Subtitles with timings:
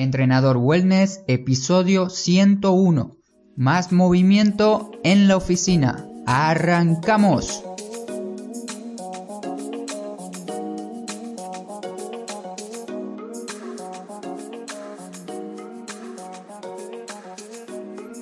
[0.00, 3.18] Entrenador Wellness, episodio 101.
[3.54, 6.06] Más movimiento en la oficina.
[6.26, 7.62] ¡Arrancamos!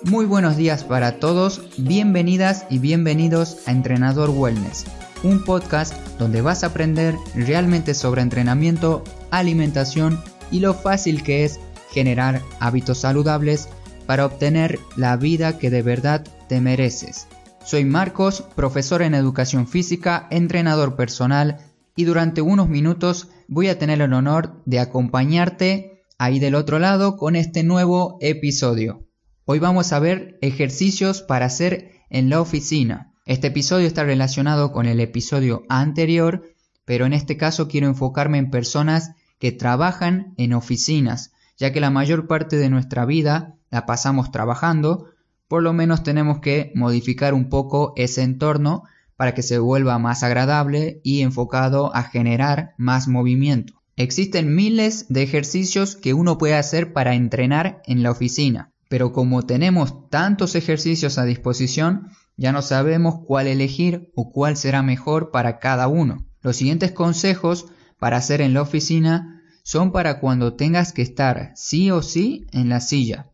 [0.03, 4.85] Muy buenos días para todos, bienvenidas y bienvenidos a Entrenador Wellness,
[5.23, 10.19] un podcast donde vas a aprender realmente sobre entrenamiento, alimentación
[10.51, 11.61] y lo fácil que es
[11.91, 13.69] generar hábitos saludables
[14.07, 17.29] para obtener la vida que de verdad te mereces.
[17.65, 21.59] Soy Marcos, profesor en educación física, entrenador personal
[21.95, 27.17] y durante unos minutos voy a tener el honor de acompañarte ahí del otro lado
[27.17, 29.07] con este nuevo episodio.
[29.45, 33.13] Hoy vamos a ver ejercicios para hacer en la oficina.
[33.27, 36.43] Este episodio está relacionado con el episodio anterior,
[36.85, 41.91] pero en este caso quiero enfocarme en personas que trabajan en oficinas, ya que la
[41.91, 45.11] mayor parte de nuestra vida la pasamos trabajando,
[45.49, 48.85] por lo menos tenemos que modificar un poco ese entorno
[49.17, 53.83] para que se vuelva más agradable y enfocado a generar más movimiento.
[53.97, 59.43] Existen miles de ejercicios que uno puede hacer para entrenar en la oficina, pero como
[59.43, 65.59] tenemos tantos ejercicios a disposición, ya no sabemos cuál elegir o cuál será mejor para
[65.59, 66.25] cada uno.
[66.41, 67.67] Los siguientes consejos
[67.99, 69.38] para hacer en la oficina
[69.69, 73.27] son para cuando tengas que estar sí o sí en la silla.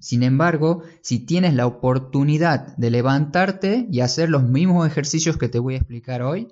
[0.00, 5.60] Sin embargo, si tienes la oportunidad de levantarte y hacer los mismos ejercicios que te
[5.60, 6.48] voy a explicar hoy,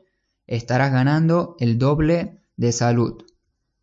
[0.47, 3.25] estarás ganando el doble de salud.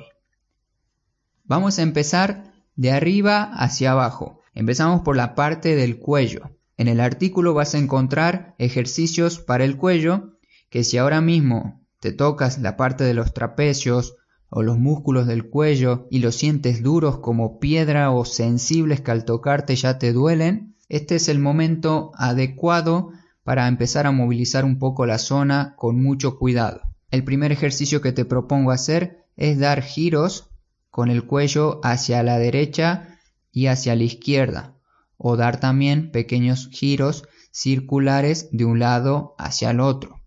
[1.44, 4.40] Vamos a empezar de arriba hacia abajo.
[4.54, 6.57] Empezamos por la parte del cuello.
[6.78, 10.38] En el artículo vas a encontrar ejercicios para el cuello
[10.70, 14.16] que si ahora mismo te tocas la parte de los trapecios
[14.50, 19.26] o los músculos del cuello y los sientes duros como piedra o sensibles que al
[19.26, 23.12] tocarte ya te duelen, este es el momento adecuado
[23.44, 26.82] para empezar a movilizar un poco la zona con mucho cuidado.
[27.10, 30.50] El primer ejercicio que te propongo hacer es dar giros
[30.92, 33.20] con el cuello hacia la derecha
[33.52, 34.77] y hacia la izquierda,
[35.18, 40.22] o dar también pequeños giros circulares de un lado hacia el otro.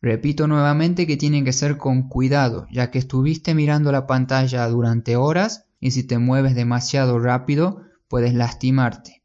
[0.00, 5.16] Repito nuevamente que tienen que ser con cuidado, ya que estuviste mirando la pantalla durante
[5.16, 9.22] horas y si te mueves demasiado rápido puedes lastimarte.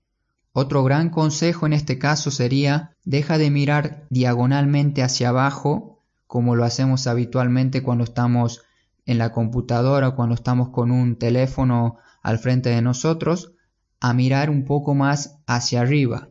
[0.52, 5.94] Otro gran consejo en este caso sería deja de mirar diagonalmente hacia abajo
[6.28, 8.62] como lo hacemos habitualmente cuando estamos
[9.06, 13.53] en la computadora o cuando estamos con un teléfono al frente de nosotros
[14.04, 16.28] a mirar un poco más hacia arriba.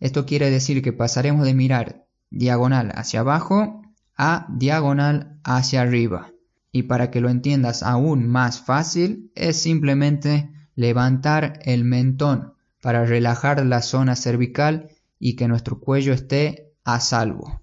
[0.00, 3.80] Esto quiere decir que pasaremos de mirar diagonal hacia abajo
[4.16, 6.32] a diagonal hacia arriba.
[6.72, 13.64] Y para que lo entiendas aún más fácil, es simplemente levantar el mentón para relajar
[13.64, 14.88] la zona cervical
[15.20, 17.62] y que nuestro cuello esté a salvo.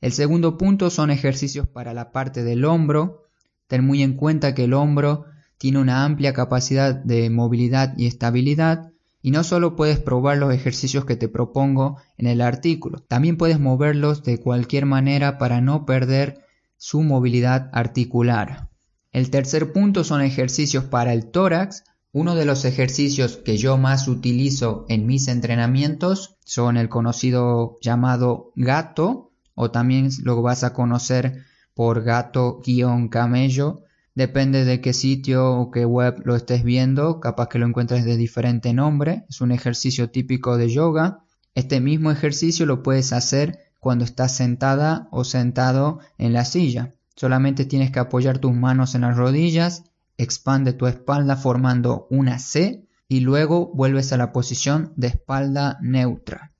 [0.00, 3.24] El segundo punto son ejercicios para la parte del hombro.
[3.66, 5.24] Ten muy en cuenta que el hombro
[5.60, 11.04] tiene una amplia capacidad de movilidad y estabilidad y no solo puedes probar los ejercicios
[11.04, 16.46] que te propongo en el artículo, también puedes moverlos de cualquier manera para no perder
[16.78, 18.70] su movilidad articular.
[19.12, 21.84] El tercer punto son ejercicios para el tórax.
[22.10, 28.50] Uno de los ejercicios que yo más utilizo en mis entrenamientos son el conocido llamado
[28.56, 31.44] gato o también lo vas a conocer
[31.74, 33.82] por gato-camello
[34.20, 38.18] Depende de qué sitio o qué web lo estés viendo, capaz que lo encuentres de
[38.18, 39.24] diferente nombre.
[39.30, 41.20] Es un ejercicio típico de yoga.
[41.54, 46.92] Este mismo ejercicio lo puedes hacer cuando estás sentada o sentado en la silla.
[47.16, 49.84] Solamente tienes que apoyar tus manos en las rodillas,
[50.18, 56.52] expande tu espalda formando una C y luego vuelves a la posición de espalda neutra.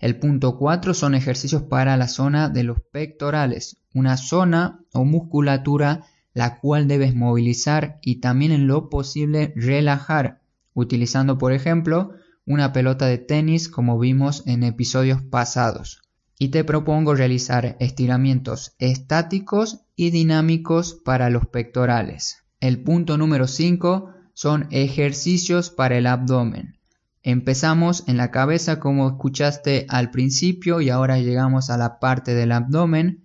[0.00, 6.04] El punto 4 son ejercicios para la zona de los pectorales, una zona o musculatura
[6.38, 10.40] la cual debes movilizar y también en lo posible relajar,
[10.72, 12.12] utilizando por ejemplo
[12.46, 16.00] una pelota de tenis como vimos en episodios pasados.
[16.38, 22.44] Y te propongo realizar estiramientos estáticos y dinámicos para los pectorales.
[22.60, 26.78] El punto número 5 son ejercicios para el abdomen.
[27.24, 32.52] Empezamos en la cabeza como escuchaste al principio y ahora llegamos a la parte del
[32.52, 33.24] abdomen.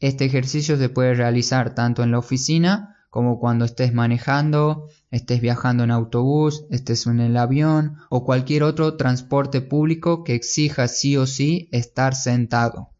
[0.00, 5.84] Este ejercicio se puede realizar tanto en la oficina como cuando estés manejando, estés viajando
[5.84, 11.26] en autobús, estés en el avión o cualquier otro transporte público que exija sí o
[11.26, 12.90] sí estar sentado.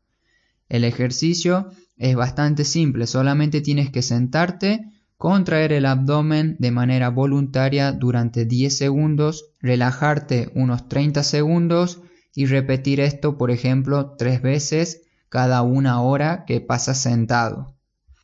[0.68, 7.92] El ejercicio es bastante simple, solamente tienes que sentarte, contraer el abdomen de manera voluntaria
[7.92, 12.00] durante 10 segundos, relajarte unos 30 segundos
[12.34, 17.76] y repetir esto, por ejemplo, tres veces cada una hora que pasas sentado.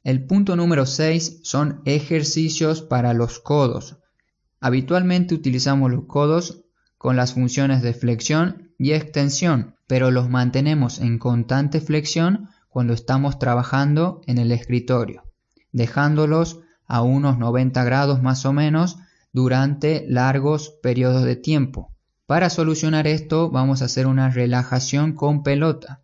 [0.03, 3.99] El punto número 6 son ejercicios para los codos.
[4.61, 6.65] Habitualmente utilizamos los codos
[6.99, 13.39] con las funciones de flexión y extensión, pero los mantenemos en constante flexión cuando estamos
[13.39, 15.23] trabajando en el escritorio,
[15.73, 18.99] dejándolos a unos 90 grados más o menos
[19.33, 21.95] durante largos periodos de tiempo.
[22.27, 26.04] Para solucionar esto vamos a hacer una relajación con pelota.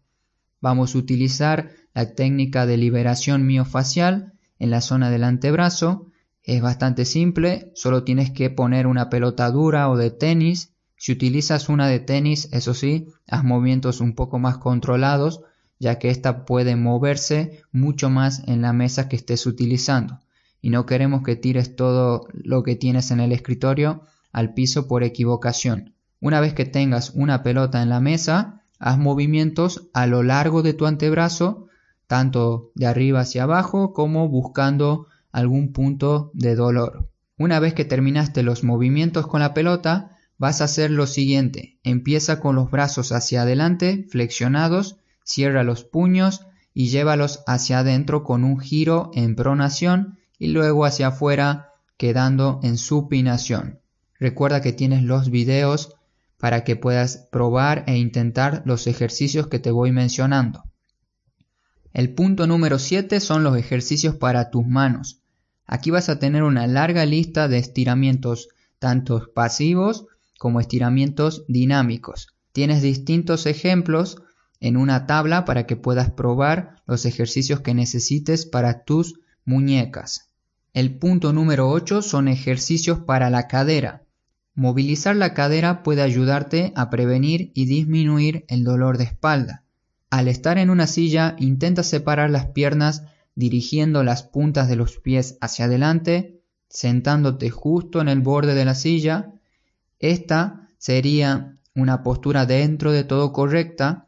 [0.60, 6.06] Vamos a utilizar la técnica de liberación miofacial en la zona del antebrazo.
[6.42, 10.72] Es bastante simple, solo tienes que poner una pelota dura o de tenis.
[10.96, 15.40] Si utilizas una de tenis, eso sí, haz movimientos un poco más controlados,
[15.78, 20.20] ya que ésta puede moverse mucho más en la mesa que estés utilizando.
[20.60, 25.02] Y no queremos que tires todo lo que tienes en el escritorio al piso por
[25.02, 25.94] equivocación.
[26.20, 30.72] Una vez que tengas una pelota en la mesa, Haz movimientos a lo largo de
[30.72, 31.68] tu antebrazo,
[32.06, 37.10] tanto de arriba hacia abajo como buscando algún punto de dolor.
[37.38, 41.78] Una vez que terminaste los movimientos con la pelota, vas a hacer lo siguiente.
[41.84, 48.44] Empieza con los brazos hacia adelante, flexionados, cierra los puños y llévalos hacia adentro con
[48.44, 53.80] un giro en pronación y luego hacia afuera quedando en supinación.
[54.18, 55.96] Recuerda que tienes los videos
[56.40, 60.64] para que puedas probar e intentar los ejercicios que te voy mencionando.
[61.92, 65.20] El punto número 7 son los ejercicios para tus manos.
[65.66, 68.48] Aquí vas a tener una larga lista de estiramientos,
[68.78, 70.06] tanto pasivos
[70.38, 72.28] como estiramientos dinámicos.
[72.52, 74.22] Tienes distintos ejemplos
[74.60, 80.30] en una tabla para que puedas probar los ejercicios que necesites para tus muñecas.
[80.72, 84.04] El punto número 8 son ejercicios para la cadera.
[84.54, 89.64] Movilizar la cadera puede ayudarte a prevenir y disminuir el dolor de espalda.
[90.10, 93.04] Al estar en una silla, intenta separar las piernas
[93.36, 98.74] dirigiendo las puntas de los pies hacia adelante, sentándote justo en el borde de la
[98.74, 99.32] silla.
[99.98, 104.06] Esta sería una postura dentro de todo correcta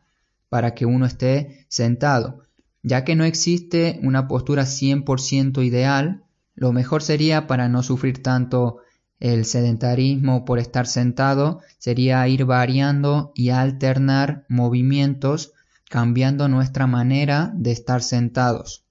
[0.48, 2.42] para que uno esté sentado.
[2.82, 6.24] Ya que no existe una postura 100% ideal,
[6.54, 8.78] lo mejor sería para no sufrir tanto
[9.22, 15.52] el sedentarismo por estar sentado sería ir variando y alternar movimientos
[15.88, 18.84] cambiando nuestra manera de estar sentados.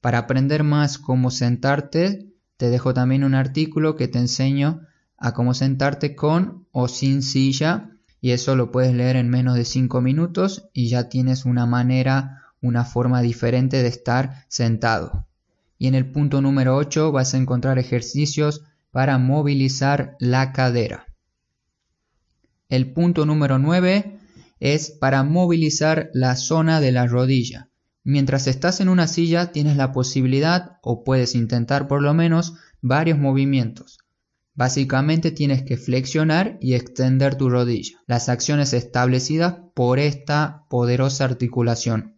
[0.00, 2.26] Para aprender más cómo sentarte,
[2.56, 4.80] te dejo también un artículo que te enseño
[5.18, 7.90] a cómo sentarte con o sin silla
[8.22, 12.44] y eso lo puedes leer en menos de 5 minutos y ya tienes una manera,
[12.62, 15.26] una forma diferente de estar sentado.
[15.76, 18.62] Y en el punto número 8 vas a encontrar ejercicios
[18.96, 21.04] para movilizar la cadera.
[22.70, 24.18] El punto número 9
[24.58, 27.68] es para movilizar la zona de la rodilla.
[28.04, 33.18] Mientras estás en una silla tienes la posibilidad, o puedes intentar por lo menos, varios
[33.18, 33.98] movimientos.
[34.54, 42.16] Básicamente tienes que flexionar y extender tu rodilla, las acciones establecidas por esta poderosa articulación.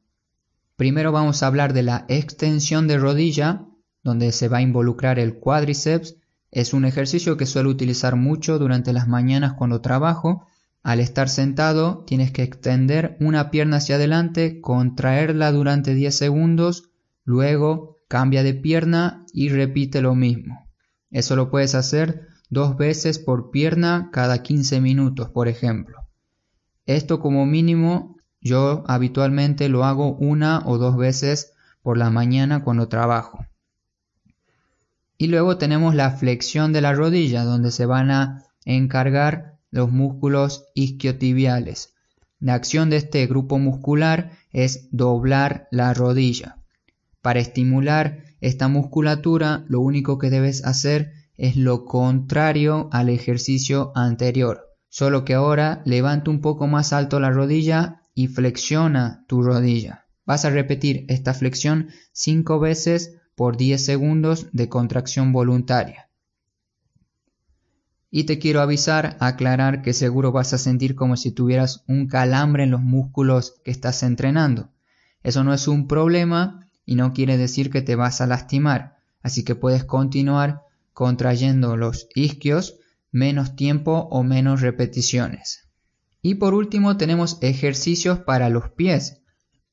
[0.77, 3.67] Primero vamos a hablar de la extensión de rodilla,
[4.05, 6.15] donde se va a involucrar el cuádriceps
[6.51, 10.47] es un ejercicio que suelo utilizar mucho durante las mañanas cuando trabajo.
[10.83, 16.91] Al estar sentado tienes que extender una pierna hacia adelante, contraerla durante 10 segundos,
[17.25, 20.67] luego cambia de pierna y repite lo mismo.
[21.11, 25.99] Eso lo puedes hacer dos veces por pierna cada 15 minutos, por ejemplo.
[26.87, 31.53] Esto como mínimo yo habitualmente lo hago una o dos veces
[31.83, 33.45] por la mañana cuando trabajo.
[35.19, 40.67] Y luego tenemos la flexión de la rodilla, donde se van a encargar los músculos
[40.75, 41.95] isquiotibiales.
[42.39, 46.59] La acción de este grupo muscular es doblar la rodilla.
[47.21, 54.69] Para estimular esta musculatura, lo único que debes hacer es lo contrario al ejercicio anterior.
[54.89, 60.07] Solo que ahora levanta un poco más alto la rodilla y flexiona tu rodilla.
[60.25, 66.11] Vas a repetir esta flexión 5 veces por 10 segundos de contracción voluntaria.
[68.11, 72.65] Y te quiero avisar, aclarar que seguro vas a sentir como si tuvieras un calambre
[72.65, 74.73] en los músculos que estás entrenando.
[75.23, 79.45] Eso no es un problema y no quiere decir que te vas a lastimar, así
[79.45, 82.81] que puedes continuar contrayendo los isquios
[83.13, 85.69] menos tiempo o menos repeticiones.
[86.23, 89.23] Y por último tenemos ejercicios para los pies.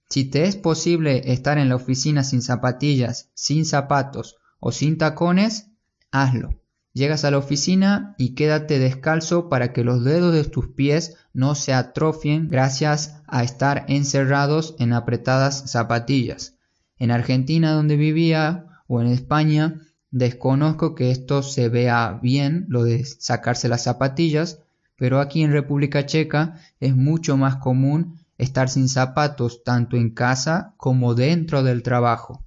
[0.09, 5.71] Si te es posible estar en la oficina sin zapatillas, sin zapatos o sin tacones,
[6.11, 6.61] hazlo.
[6.93, 11.53] Llegas a la oficina y quédate descalzo para que los dedos de tus pies no
[11.53, 16.55] se atrofien gracias a estar encerrados en apretadas zapatillas.
[16.97, 19.81] En Argentina donde vivía o en España
[20.11, 24.61] desconozco que esto se vea bien, lo de sacarse las zapatillas,
[24.95, 30.73] pero aquí en República Checa es mucho más común estar sin zapatos tanto en casa
[30.77, 32.45] como dentro del trabajo.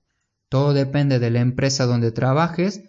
[0.48, 2.82] Todo depende de la empresa donde trabajes.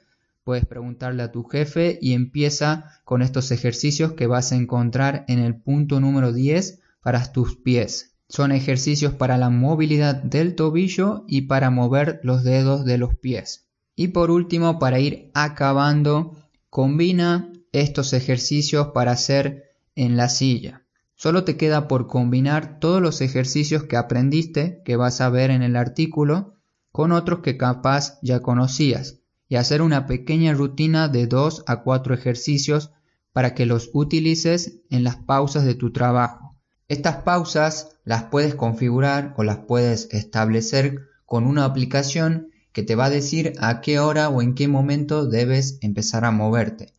[0.43, 5.39] Puedes preguntarle a tu jefe y empieza con estos ejercicios que vas a encontrar en
[5.39, 8.15] el punto número 10 para tus pies.
[8.27, 13.67] Son ejercicios para la movilidad del tobillo y para mover los dedos de los pies.
[13.95, 16.37] Y por último, para ir acabando,
[16.69, 20.83] combina estos ejercicios para hacer en la silla.
[21.21, 25.63] Solo te queda por combinar todos los ejercicios que aprendiste, que vas a ver en
[25.63, 26.55] el artículo,
[26.93, 32.13] con otros que capaz ya conocías, y hacer una pequeña rutina de 2 a 4
[32.13, 32.91] ejercicios
[33.33, 36.55] para que los utilices en las pausas de tu trabajo.
[36.87, 43.07] Estas pausas las puedes configurar o las puedes establecer con una aplicación que te va
[43.07, 46.93] a decir a qué hora o en qué momento debes empezar a moverte.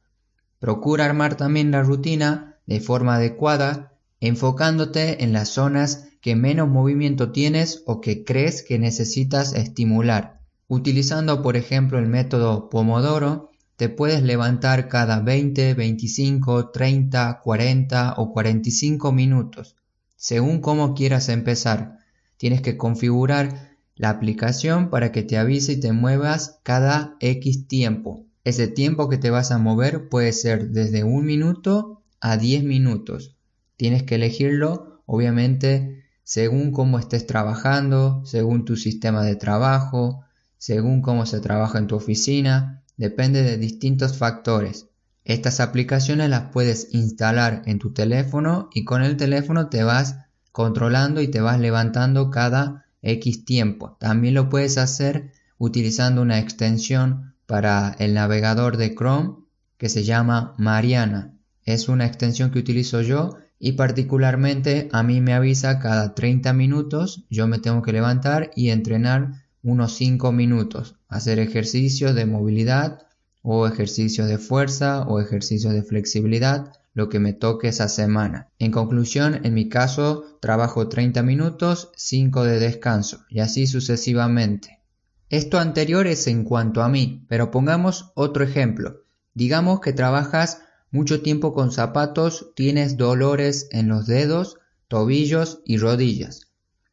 [0.59, 7.33] Procura armar también la rutina de forma adecuada, enfocándote en las zonas que menos movimiento
[7.33, 10.41] tienes o que crees que necesitas estimular.
[10.69, 18.33] Utilizando por ejemplo el método Pomodoro, te puedes levantar cada 20, 25, 30, 40 o
[18.33, 19.77] 45 minutos,
[20.17, 21.97] según cómo quieras empezar.
[22.37, 28.27] Tienes que configurar la aplicación para que te avise y te muevas cada X tiempo.
[28.45, 33.37] Ese tiempo que te vas a mover puede ser desde un minuto a 10 minutos.
[33.81, 40.23] Tienes que elegirlo, obviamente, según cómo estés trabajando, según tu sistema de trabajo,
[40.59, 44.89] según cómo se trabaja en tu oficina, depende de distintos factores.
[45.25, 50.17] Estas aplicaciones las puedes instalar en tu teléfono y con el teléfono te vas
[50.53, 53.97] controlando y te vas levantando cada X tiempo.
[53.99, 59.37] También lo puedes hacer utilizando una extensión para el navegador de Chrome
[59.79, 61.33] que se llama Mariana.
[61.65, 67.25] Es una extensión que utilizo yo y particularmente a mí me avisa cada 30 minutos
[67.31, 73.03] yo me tengo que levantar y entrenar unos 5 minutos, hacer ejercicios de movilidad
[73.43, 78.49] o ejercicios de fuerza o ejercicios de flexibilidad, lo que me toque esa semana.
[78.59, 84.81] En conclusión, en mi caso trabajo 30 minutos, 5 de descanso y así sucesivamente.
[85.29, 89.05] Esto anterior es en cuanto a mí, pero pongamos otro ejemplo.
[89.35, 96.49] Digamos que trabajas mucho tiempo con zapatos, tienes dolores en los dedos, tobillos y rodillas.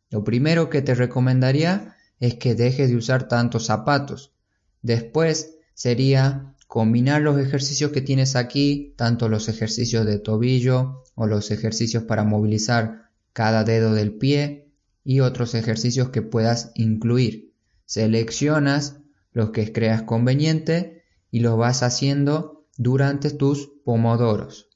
[0.09, 4.33] Lo primero que te recomendaría es que dejes de usar tantos zapatos.
[4.81, 11.51] Después sería combinar los ejercicios que tienes aquí, tanto los ejercicios de tobillo o los
[11.51, 14.71] ejercicios para movilizar cada dedo del pie
[15.03, 17.53] y otros ejercicios que puedas incluir.
[17.85, 18.97] Seleccionas
[19.31, 24.69] los que creas conveniente y los vas haciendo durante tus pomodoros.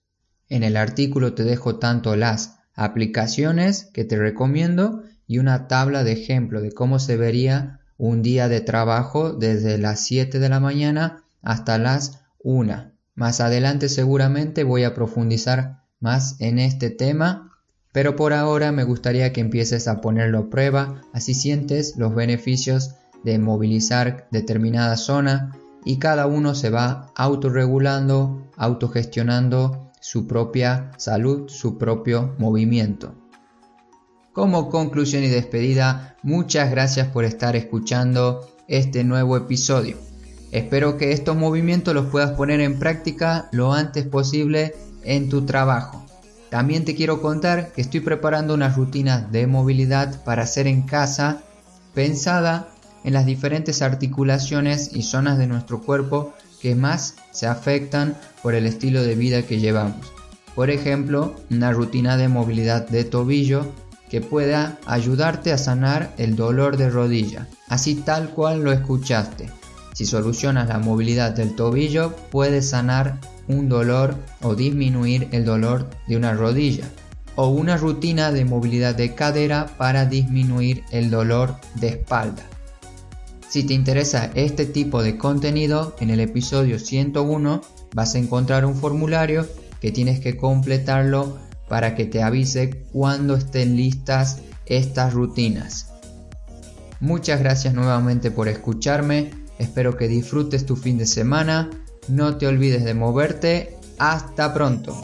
[0.50, 6.12] En el artículo te dejo tanto las aplicaciones que te recomiendo y una tabla de
[6.12, 11.24] ejemplo de cómo se vería un día de trabajo desde las 7 de la mañana
[11.42, 12.92] hasta las 1.
[13.16, 17.52] Más adelante seguramente voy a profundizar más en este tema,
[17.94, 22.96] pero por ahora me gustaría que empieces a ponerlo a prueba, así sientes los beneficios
[23.24, 31.78] de movilizar determinada zona y cada uno se va autorregulando, autogestionando su propia salud, su
[31.78, 33.16] propio movimiento.
[34.34, 39.98] Como conclusión y despedida, muchas gracias por estar escuchando este nuevo episodio.
[40.52, 44.74] Espero que estos movimientos los puedas poner en práctica lo antes posible
[45.04, 46.06] en tu trabajo.
[46.50, 51.44] También te quiero contar que estoy preparando una rutina de movilidad para hacer en casa
[51.94, 52.71] pensada
[53.04, 58.66] en las diferentes articulaciones y zonas de nuestro cuerpo que más se afectan por el
[58.66, 60.12] estilo de vida que llevamos.
[60.56, 63.72] Por ejemplo, una rutina de movilidad de tobillo
[64.10, 69.50] que pueda ayudarte a sanar el dolor de rodilla, así tal cual lo escuchaste.
[69.94, 76.18] Si solucionas la movilidad del tobillo, puedes sanar un dolor o disminuir el dolor de
[76.18, 76.86] una rodilla
[77.36, 82.44] o una rutina de movilidad de cadera para disminuir el dolor de espalda.
[83.52, 87.62] Si te interesa este tipo de contenido, en el episodio 101
[87.94, 89.46] vas a encontrar un formulario
[89.82, 95.88] que tienes que completarlo para que te avise cuando estén listas estas rutinas.
[97.02, 101.70] Muchas gracias nuevamente por escucharme, espero que disfrutes tu fin de semana,
[102.08, 104.96] no te olvides de moverte, hasta pronto.